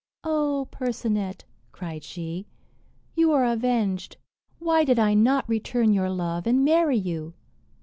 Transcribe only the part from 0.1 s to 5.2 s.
"O Percinet," cried she, "you are avenged. Why did I